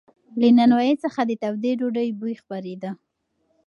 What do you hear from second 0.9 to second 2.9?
څخه د تودې ډوډۍ بوی خپرېده.